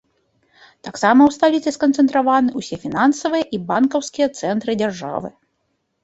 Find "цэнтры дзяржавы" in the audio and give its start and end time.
4.39-5.29